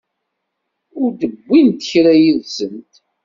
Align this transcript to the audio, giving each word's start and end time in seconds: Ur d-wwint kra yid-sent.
Ur 1.01 1.09
d-wwint 1.19 1.81
kra 1.91 2.13
yid-sent. 2.21 2.93